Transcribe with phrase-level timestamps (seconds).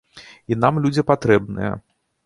[0.55, 1.71] І нам людзі патрэбныя.